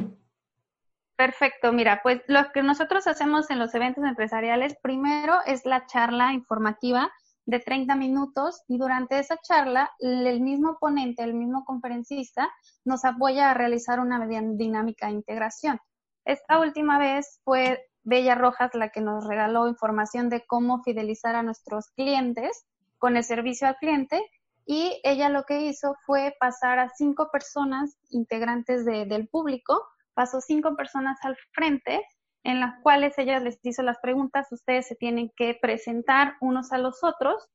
Perfecto, 1.16 1.72
mira, 1.72 2.00
pues 2.02 2.22
lo 2.28 2.52
que 2.52 2.62
nosotros 2.62 3.06
hacemos 3.06 3.50
en 3.50 3.58
los 3.58 3.74
eventos 3.74 4.04
empresariales, 4.04 4.76
primero 4.82 5.34
es 5.46 5.64
la 5.64 5.86
charla 5.86 6.32
informativa 6.32 7.10
de 7.46 7.58
30 7.58 7.94
minutos 7.94 8.62
y 8.68 8.76
durante 8.76 9.18
esa 9.18 9.38
charla 9.38 9.90
el 9.98 10.40
mismo 10.40 10.78
ponente, 10.78 11.22
el 11.22 11.34
mismo 11.34 11.64
conferencista 11.64 12.50
nos 12.84 13.04
apoya 13.04 13.50
a 13.50 13.54
realizar 13.54 13.98
una 13.98 14.26
dinámica 14.26 15.06
de 15.06 15.14
integración. 15.14 15.80
Esta 16.24 16.58
última 16.58 16.98
vez 16.98 17.40
fue 17.44 17.86
Bella 18.06 18.36
Rojas 18.36 18.70
la 18.74 18.90
que 18.90 19.00
nos 19.00 19.26
regaló 19.26 19.68
información 19.68 20.30
de 20.30 20.46
cómo 20.46 20.82
fidelizar 20.82 21.34
a 21.34 21.42
nuestros 21.42 21.88
clientes 21.90 22.64
con 22.98 23.16
el 23.16 23.24
servicio 23.24 23.66
al 23.66 23.76
cliente 23.76 24.22
y 24.64 25.00
ella 25.04 25.28
lo 25.28 25.42
que 25.42 25.62
hizo 25.62 25.96
fue 26.06 26.34
pasar 26.40 26.78
a 26.78 26.88
cinco 26.88 27.30
personas 27.32 27.98
integrantes 28.10 28.84
del 28.84 29.28
público, 29.28 29.82
pasó 30.14 30.40
cinco 30.40 30.76
personas 30.76 31.18
al 31.22 31.36
frente 31.52 32.00
en 32.44 32.60
las 32.60 32.80
cuales 32.82 33.18
ella 33.18 33.40
les 33.40 33.58
hizo 33.64 33.82
las 33.82 33.98
preguntas, 33.98 34.52
ustedes 34.52 34.86
se 34.86 34.94
tienen 34.94 35.32
que 35.36 35.58
presentar 35.60 36.34
unos 36.40 36.72
a 36.72 36.78
los 36.78 37.02
otros 37.02 37.48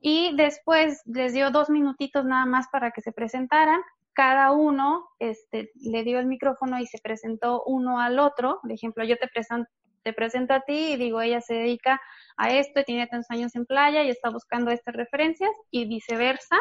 y 0.00 0.36
después 0.36 1.02
les 1.04 1.32
dio 1.32 1.50
dos 1.50 1.68
minutitos 1.68 2.24
nada 2.24 2.46
más 2.46 2.68
para 2.70 2.92
que 2.92 3.00
se 3.00 3.12
presentaran. 3.12 3.80
Cada 4.12 4.52
uno 4.52 5.08
este, 5.18 5.70
le 5.74 6.04
dio 6.04 6.18
el 6.18 6.26
micrófono 6.26 6.78
y 6.78 6.86
se 6.86 6.98
presentó 6.98 7.62
uno 7.64 8.00
al 8.00 8.18
otro. 8.18 8.60
Por 8.62 8.72
ejemplo, 8.72 9.04
yo 9.04 9.16
te 9.18 9.28
presento, 9.28 9.70
te 10.02 10.12
presento 10.12 10.54
a 10.54 10.60
ti 10.60 10.92
y 10.92 10.96
digo, 10.96 11.20
ella 11.20 11.40
se 11.40 11.54
dedica 11.54 12.00
a 12.40 12.50
esto 12.54 12.82
tiene 12.84 13.06
tantos 13.06 13.30
años 13.30 13.54
en 13.54 13.66
playa 13.66 14.02
y 14.02 14.08
está 14.08 14.30
buscando 14.30 14.70
estas 14.70 14.94
referencias 14.94 15.50
y 15.70 15.86
viceversa. 15.86 16.56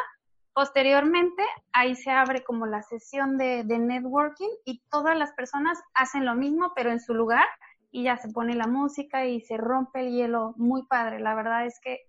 Posteriormente, 0.54 1.42
ahí 1.72 1.96
se 1.96 2.12
abre 2.12 2.44
como 2.44 2.66
la 2.66 2.84
sesión 2.84 3.38
de, 3.38 3.64
networking 3.64 4.50
y 4.66 4.82
todas 4.92 5.18
las 5.18 5.32
personas 5.34 5.80
hacen 5.94 6.26
lo 6.26 6.36
mismo, 6.36 6.74
pero 6.76 6.92
en 6.92 7.00
su 7.00 7.14
lugar 7.14 7.46
y 7.92 8.04
ya 8.04 8.18
se 8.18 8.28
pone 8.30 8.56
la 8.56 8.68
música 8.68 9.26
y 9.26 9.40
se 9.40 9.56
rompe 9.56 10.02
el 10.02 10.12
hielo. 10.12 10.54
Muy 10.58 10.86
padre. 10.86 11.22
La 11.22 11.34
verdad 11.34 11.66
es 11.66 11.80
que 11.80 12.00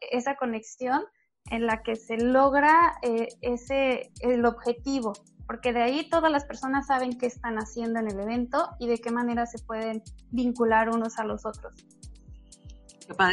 esa 0.00 0.36
conexión 0.36 1.02
en 1.50 1.66
la 1.66 1.82
que 1.82 1.96
se 1.96 2.18
logra 2.18 2.94
eh, 3.00 3.28
ese 3.40 4.10
el 4.20 4.44
objetivo, 4.44 5.14
porque 5.46 5.72
de 5.72 5.82
ahí 5.82 6.08
todas 6.08 6.30
las 6.30 6.44
personas 6.44 6.86
saben 6.86 7.18
qué 7.18 7.26
están 7.26 7.58
haciendo 7.58 8.00
en 8.00 8.08
el 8.08 8.18
evento 8.18 8.70
y 8.78 8.88
de 8.88 8.98
qué 8.98 9.10
manera 9.10 9.46
se 9.46 9.58
pueden 9.58 10.02
vincular 10.30 10.90
unos 10.90 11.18
a 11.18 11.24
los 11.24 11.44
otros. 11.44 11.74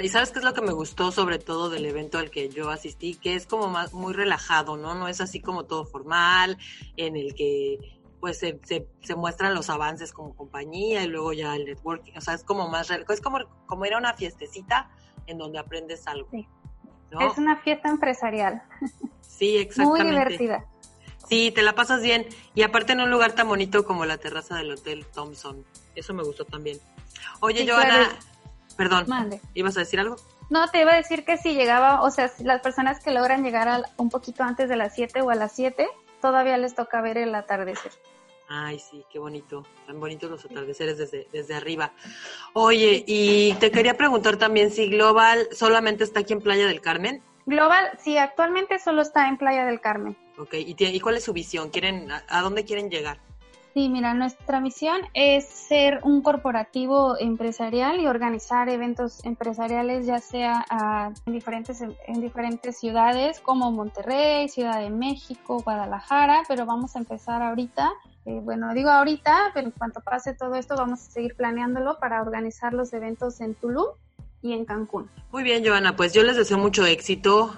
Y 0.04 0.10
sabes 0.10 0.32
qué 0.32 0.40
es 0.40 0.46
lo 0.46 0.54
que 0.54 0.62
me 0.62 0.74
gustó 0.74 1.12
sobre 1.12 1.40
todo 1.40 1.70
del 1.70 1.86
evento 1.86 2.18
al 2.18 2.30
que 2.30 2.50
yo 2.50 2.70
asistí, 2.70 3.16
que 3.16 3.36
es 3.36 3.48
como 3.48 3.70
más 3.70 3.94
muy 3.94 4.14
relajado, 4.14 4.76
¿no? 4.76 4.96
No 4.96 5.08
es 5.08 5.22
así 5.22 5.40
como 5.40 5.64
todo 5.64 5.86
formal, 5.86 6.58
en 6.98 7.16
el 7.16 7.34
que 7.34 7.80
pues 8.20 8.38
se, 8.38 8.60
se, 8.64 9.16
muestran 9.16 9.56
los 9.56 9.70
avances 9.70 10.14
como 10.14 10.36
compañía 10.36 11.04
y 11.04 11.08
luego 11.08 11.34
ya 11.34 11.56
el 11.56 11.66
networking, 11.66 12.14
o 12.16 12.22
sea, 12.22 12.36
es 12.36 12.44
como 12.44 12.70
más, 12.70 12.92
es 12.92 13.22
como, 13.22 13.40
como 13.66 13.86
ir 13.86 13.96
a 13.96 13.98
una 13.98 14.14
fiestecita 14.14 14.92
en 15.26 15.40
donde 15.40 15.58
aprendes 15.58 16.08
algo. 16.08 16.30
Es 16.32 17.38
una 17.38 17.58
fiesta 17.58 17.90
empresarial. 17.90 18.62
Sí, 19.22 19.58
exactamente. 19.58 20.04
Muy 20.04 20.12
divertida. 20.12 20.66
Sí, 21.32 21.50
te 21.52 21.62
la 21.62 21.74
pasas 21.76 22.02
bien. 22.02 22.28
Y 22.56 22.64
aparte 22.64 22.92
en 22.92 23.00
un 23.00 23.10
lugar 23.10 23.32
tan 23.32 23.48
bonito 23.48 23.86
como 23.86 24.04
la 24.04 24.18
terraza 24.18 24.58
del 24.58 24.72
Hotel 24.72 25.06
Thompson. 25.06 25.64
Eso 25.96 26.14
me 26.14 26.24
gustó 26.24 26.44
también. 26.44 26.78
Oye, 27.40 27.66
Joana, 27.66 28.10
Perdón. 28.76 29.06
¿Ibas 29.54 29.78
a 29.78 29.80
decir 29.80 30.02
algo? 30.02 30.18
No, 30.50 30.70
te 30.70 30.82
iba 30.82 30.92
a 30.92 30.98
decir 30.98 31.24
que 31.24 31.38
si 31.38 31.54
llegaba, 31.54 32.02
o 32.02 32.12
sea, 32.12 32.30
las 32.40 32.60
personas 32.62 33.02
que 33.02 33.12
logran 33.12 33.46
llegar 33.46 33.86
un 33.96 34.10
poquito 34.10 34.44
antes 34.44 34.68
de 34.68 34.76
las 34.76 34.94
7 34.94 35.22
o 35.22 35.30
a 35.30 35.36
las 35.36 35.54
7, 35.54 35.88
todavía 36.22 36.58
les 36.58 36.76
toca 36.76 37.00
ver 37.00 37.18
el 37.18 37.34
atardecer. 37.34 37.94
Ay, 38.50 38.80
sí, 38.80 39.06
qué 39.10 39.18
bonito. 39.18 39.66
Tan 39.88 40.02
bonitos 40.02 40.30
los 40.30 40.44
atardeceres 40.44 40.98
desde, 40.98 41.30
desde 41.32 41.54
arriba. 41.54 41.94
Oye, 42.52 43.06
y 43.08 43.54
te 43.54 43.72
quería 43.72 43.96
preguntar 43.96 44.36
también 44.36 44.72
si 44.72 44.90
Global 44.90 45.48
solamente 45.54 46.04
está 46.04 46.20
aquí 46.20 46.34
en 46.34 46.42
Playa 46.42 46.68
del 46.68 46.82
Carmen. 46.82 47.24
Global, 47.46 47.90
sí, 48.00 48.18
actualmente 48.18 48.80
solo 48.80 49.02
está 49.02 49.30
en 49.30 49.38
Playa 49.38 49.66
del 49.66 49.80
Carmen. 49.80 50.18
Ok, 50.42 50.56
¿y, 50.56 50.76
y 50.78 51.00
cuál 51.00 51.18
es 51.18 51.24
su 51.24 51.34
visión? 51.34 51.70
¿Quieren, 51.70 52.10
a, 52.12 52.42
dónde 52.42 52.66
quieren 52.66 52.90
llegar? 52.90 53.20
Sí, 53.74 53.88
mira, 53.88 54.14
nuestra 54.14 54.60
misión 54.60 55.00
es 55.14 55.46
ser 55.46 56.02
un 56.04 56.22
corporativo 56.22 57.18
empresarial 57.18 58.02
y 58.02 58.08
organizar 58.08 58.68
eventos 58.68 59.24
empresariales, 59.24 60.06
ya 60.06 60.20
sea 60.20 60.66
ah, 60.70 61.14
en, 61.26 61.34
diferentes, 61.34 61.82
en 61.82 62.20
diferentes 62.20 62.78
ciudades 62.78 63.40
como 63.40 63.72
Monterrey, 63.72 64.50
Ciudad 64.50 64.82
de 64.82 64.90
México, 64.90 65.62
Guadalajara, 65.64 66.44
pero 66.50 66.66
vamos 66.66 66.98
a 66.98 67.00
empezar 67.00 67.42
ahorita 67.42 67.94
eh, 68.26 68.40
bueno, 68.44 68.74
digo 68.74 68.90
ahorita, 68.90 69.52
pero 69.54 69.68
en 69.68 69.72
cuanto 69.72 70.00
pase 70.02 70.34
todo 70.34 70.56
esto, 70.56 70.76
vamos 70.76 71.00
a 71.02 71.12
seguir 71.12 71.36
planeándolo 71.36 71.98
para 71.98 72.22
organizar 72.22 72.74
los 72.74 72.94
eventos 72.94 73.42
en 73.42 73.56
Tulum 73.56 73.88
y 74.44 74.54
en 74.54 74.66
Cancún. 74.66 75.10
Muy 75.32 75.44
bien, 75.44 75.66
Joana, 75.66 75.96
pues 75.96 76.14
yo 76.14 76.22
les 76.24 76.36
deseo 76.36 76.58
mucho 76.58 76.86
éxito. 76.86 77.52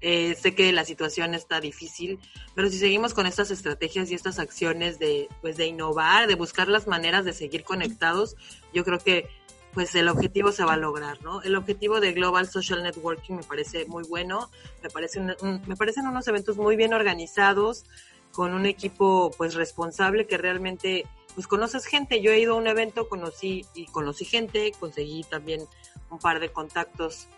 Eh, 0.00 0.36
sé 0.40 0.54
que 0.54 0.72
la 0.72 0.84
situación 0.84 1.34
está 1.34 1.60
difícil, 1.60 2.20
pero 2.54 2.70
si 2.70 2.78
seguimos 2.78 3.14
con 3.14 3.26
estas 3.26 3.50
estrategias 3.50 4.10
y 4.10 4.14
estas 4.14 4.38
acciones 4.38 4.98
de, 4.98 5.28
pues, 5.40 5.56
de 5.56 5.66
innovar, 5.66 6.28
de 6.28 6.36
buscar 6.36 6.68
las 6.68 6.86
maneras 6.86 7.24
de 7.24 7.32
seguir 7.32 7.64
conectados, 7.64 8.36
yo 8.72 8.84
creo 8.84 8.98
que 8.98 9.28
pues 9.74 9.94
el 9.94 10.08
objetivo 10.08 10.50
se 10.50 10.64
va 10.64 10.72
a 10.72 10.76
lograr, 10.76 11.22
¿no? 11.22 11.42
El 11.42 11.54
objetivo 11.54 12.00
de 12.00 12.12
Global 12.12 12.48
Social 12.48 12.82
Networking 12.82 13.34
me 13.34 13.42
parece 13.42 13.84
muy 13.86 14.02
bueno, 14.08 14.50
me, 14.82 14.88
parece 14.88 15.20
me 15.20 15.76
parecen 15.76 16.06
unos 16.06 16.26
eventos 16.26 16.56
muy 16.56 16.74
bien 16.74 16.94
organizados, 16.94 17.84
con 18.32 18.54
un 18.54 18.66
equipo 18.66 19.30
pues 19.36 19.54
responsable 19.54 20.26
que 20.26 20.38
realmente 20.38 21.06
pues 21.34 21.46
conoces 21.46 21.86
gente. 21.86 22.20
Yo 22.20 22.32
he 22.32 22.40
ido 22.40 22.54
a 22.54 22.56
un 22.56 22.66
evento, 22.66 23.08
conocí 23.08 23.64
y 23.74 23.86
conocí 23.86 24.24
gente, 24.24 24.72
conseguí 24.78 25.24
también 25.24 25.66
un 26.10 26.18
par 26.18 26.40
de 26.40 26.50
contactos 26.50 27.28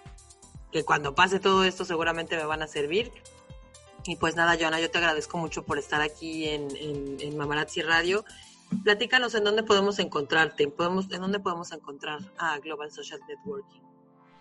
que 0.71 0.85
cuando 0.85 1.15
pase 1.15 1.41
todo 1.41 1.65
esto 1.65 1.85
seguramente 1.85 2.37
me 2.37 2.45
van 2.45 2.63
a 2.63 2.67
servir. 2.67 3.13
Y 4.05 4.17
pues 4.17 4.35
nada, 4.37 4.57
Joana, 4.59 4.81
yo 4.81 4.91
te 4.91 4.99
agradezco 4.99 5.37
mucho 5.37 5.65
por 5.65 5.79
estar 5.79 6.01
aquí 6.01 6.49
en, 6.49 6.69
en, 7.21 7.37
Mamarazzi 7.37 7.83
Radio. 7.83 8.25
Platícanos 8.83 9.35
en 9.35 9.45
dónde 9.45 9.63
podemos 9.63 9.99
encontrarte, 9.99 10.69
podemos, 10.69 11.11
en 11.11 11.21
dónde 11.21 11.41
podemos 11.41 11.73
encontrar 11.73 12.21
a 12.39 12.59
Global 12.59 12.91
Social 12.91 13.21
Networking. 13.29 13.81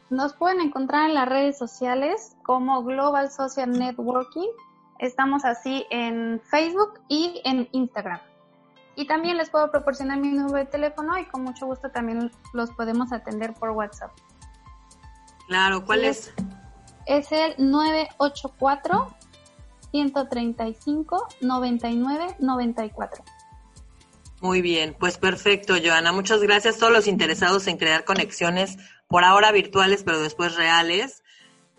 Nos 0.09 0.33
pueden 0.33 0.61
encontrar 0.61 1.09
en 1.09 1.15
las 1.15 1.27
redes 1.27 1.57
sociales 1.57 2.35
como 2.43 2.83
Global 2.83 3.31
Social 3.31 3.71
Networking 3.71 4.49
Estamos 4.99 5.45
así 5.45 5.85
en 5.89 6.41
Facebook 6.41 6.99
y 7.07 7.41
en 7.45 7.69
Instagram. 7.71 8.19
Y 8.95 9.07
también 9.07 9.37
les 9.37 9.49
puedo 9.49 9.71
proporcionar 9.71 10.19
mi 10.19 10.29
número 10.29 10.57
de 10.57 10.65
teléfono 10.65 11.17
y 11.17 11.25
con 11.25 11.41
mucho 11.43 11.65
gusto 11.65 11.89
también 11.89 12.29
los 12.51 12.69
podemos 12.71 13.13
atender 13.13 13.53
por 13.53 13.69
WhatsApp. 13.69 14.11
Claro, 15.49 15.83
¿cuál 15.83 16.05
es? 16.05 16.33
Es 17.05 17.33
el 17.33 17.55
984 17.57 19.13
135 19.91 21.27
99 21.41 22.35
94. 22.39 23.25
Muy 24.39 24.61
bien, 24.61 24.95
pues 24.97 25.17
perfecto, 25.17 25.73
Joana. 25.83 26.13
Muchas 26.13 26.39
gracias 26.39 26.77
a 26.77 26.79
todos 26.79 26.93
los 26.93 27.07
interesados 27.07 27.67
en 27.67 27.77
crear 27.77 28.05
conexiones, 28.05 28.77
por 29.09 29.25
ahora 29.25 29.51
virtuales, 29.51 30.03
pero 30.03 30.21
después 30.21 30.55
reales 30.55 31.23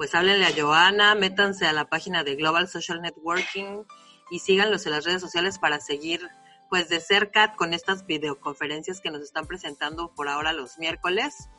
pues 0.00 0.14
háblenle 0.14 0.46
a 0.46 0.54
Joana, 0.58 1.14
métanse 1.14 1.66
a 1.66 1.74
la 1.74 1.90
página 1.90 2.24
de 2.24 2.34
Global 2.34 2.68
Social 2.68 3.02
Networking 3.02 3.84
y 4.30 4.38
síganlos 4.38 4.86
en 4.86 4.92
las 4.92 5.04
redes 5.04 5.20
sociales 5.20 5.58
para 5.58 5.78
seguir 5.78 6.26
pues 6.70 6.88
de 6.88 7.00
cerca 7.00 7.52
con 7.54 7.74
estas 7.74 8.06
videoconferencias 8.06 9.02
que 9.02 9.10
nos 9.10 9.20
están 9.20 9.46
presentando 9.46 10.10
por 10.14 10.30
ahora 10.30 10.54
los 10.54 10.78
miércoles. 10.78 11.50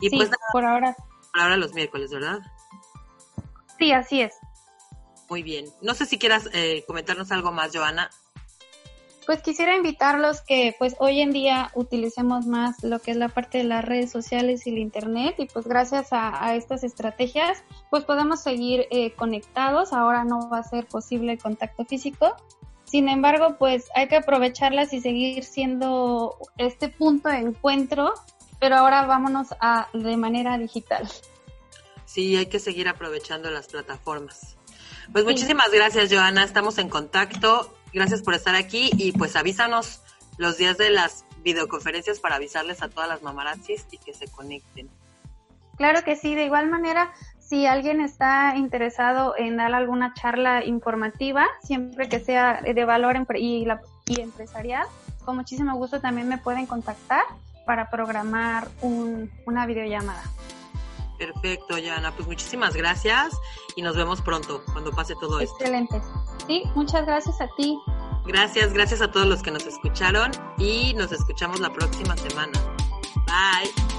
Y 0.00 0.10
sí, 0.10 0.16
pues 0.16 0.30
por 0.52 0.64
ahora. 0.64 0.96
Por 1.32 1.42
ahora 1.42 1.56
los 1.56 1.72
miércoles, 1.72 2.10
¿verdad? 2.10 2.40
Sí, 3.78 3.92
así 3.92 4.20
es. 4.20 4.34
Muy 5.28 5.42
bien. 5.42 5.66
No 5.80 5.94
sé 5.94 6.06
si 6.06 6.18
quieras 6.18 6.48
eh, 6.52 6.84
comentarnos 6.86 7.32
algo 7.32 7.52
más, 7.52 7.70
Joana. 7.74 8.10
Pues 9.24 9.40
quisiera 9.40 9.76
invitarlos 9.76 10.40
que 10.40 10.74
pues 10.78 10.96
hoy 10.98 11.20
en 11.20 11.32
día 11.32 11.70
utilicemos 11.74 12.46
más 12.46 12.82
lo 12.82 12.98
que 12.98 13.12
es 13.12 13.16
la 13.16 13.28
parte 13.28 13.58
de 13.58 13.64
las 13.64 13.84
redes 13.84 14.10
sociales 14.10 14.66
y 14.66 14.70
el 14.70 14.78
internet 14.78 15.36
y 15.38 15.46
pues 15.46 15.66
gracias 15.66 16.08
a, 16.10 16.56
estas 16.56 16.82
estrategias 16.82 17.62
pues 17.88 18.04
podemos 18.04 18.42
seguir 18.42 18.86
eh, 18.90 19.12
conectados. 19.12 19.92
Ahora 19.92 20.24
no 20.24 20.50
va 20.50 20.58
a 20.58 20.64
ser 20.64 20.86
posible 20.86 21.32
el 21.32 21.38
contacto 21.38 21.84
físico. 21.84 22.36
Sin 22.84 23.08
embargo, 23.08 23.56
pues 23.58 23.88
hay 23.94 24.08
que 24.08 24.16
aprovecharlas 24.16 24.92
y 24.92 25.00
seguir 25.00 25.44
siendo 25.44 26.36
este 26.58 26.88
punto 26.88 27.30
de 27.30 27.38
encuentro, 27.38 28.12
pero 28.60 28.76
ahora 28.76 29.06
vámonos 29.06 29.54
a 29.60 29.88
de 29.94 30.16
manera 30.18 30.58
digital. 30.58 31.08
Sí, 32.12 32.36
hay 32.36 32.46
que 32.46 32.58
seguir 32.58 32.88
aprovechando 32.88 33.50
las 33.50 33.68
plataformas. 33.68 34.56
Pues 35.12 35.24
muchísimas 35.24 35.70
gracias, 35.70 36.12
Joana. 36.12 36.44
Estamos 36.44 36.78
en 36.78 36.88
contacto 36.88 37.74
Gracias 37.92 38.22
por 38.22 38.34
estar 38.34 38.54
aquí 38.54 38.90
y 38.96 39.12
pues 39.12 39.36
avísanos 39.36 40.00
los 40.38 40.56
días 40.56 40.78
de 40.78 40.90
las 40.90 41.26
videoconferencias 41.42 42.20
para 42.20 42.36
avisarles 42.36 42.82
a 42.82 42.88
todas 42.88 43.08
las 43.08 43.22
mamarazzis 43.22 43.86
y 43.90 43.98
que 43.98 44.14
se 44.14 44.28
conecten. 44.28 44.88
Claro 45.76 46.02
que 46.02 46.16
sí, 46.16 46.34
de 46.34 46.46
igual 46.46 46.70
manera, 46.70 47.12
si 47.38 47.66
alguien 47.66 48.00
está 48.00 48.54
interesado 48.56 49.34
en 49.36 49.58
dar 49.58 49.74
alguna 49.74 50.14
charla 50.14 50.64
informativa, 50.64 51.46
siempre 51.62 52.08
que 52.08 52.20
sea 52.20 52.62
de 52.62 52.84
valor 52.84 53.16
y, 53.34 53.66
y 54.06 54.20
empresarial, 54.20 54.86
con 55.24 55.36
muchísimo 55.36 55.76
gusto 55.76 56.00
también 56.00 56.28
me 56.28 56.38
pueden 56.38 56.66
contactar 56.66 57.24
para 57.66 57.90
programar 57.90 58.68
una 58.80 59.66
videollamada. 59.66 60.22
Perfecto, 61.26 61.78
Yana. 61.78 62.10
Pues 62.10 62.26
muchísimas 62.26 62.74
gracias 62.74 63.40
y 63.76 63.82
nos 63.82 63.96
vemos 63.96 64.20
pronto 64.20 64.60
cuando 64.72 64.90
pase 64.90 65.14
todo 65.20 65.38
esto. 65.38 65.54
Excelente. 65.60 66.02
Sí, 66.48 66.64
muchas 66.74 67.06
gracias 67.06 67.40
a 67.40 67.48
ti. 67.56 67.78
Gracias, 68.26 68.72
gracias 68.72 69.00
a 69.02 69.10
todos 69.12 69.26
los 69.26 69.40
que 69.40 69.52
nos 69.52 69.64
escucharon 69.64 70.32
y 70.58 70.94
nos 70.94 71.12
escuchamos 71.12 71.60
la 71.60 71.72
próxima 71.72 72.16
semana. 72.16 72.58
Bye. 73.26 73.91